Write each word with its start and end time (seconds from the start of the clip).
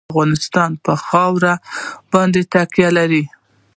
افغانستان 0.09 0.71
په 0.83 0.93
خاوره 1.07 1.53
باندې 2.13 2.41
تکیه 2.53 2.89
لري. 2.97 3.23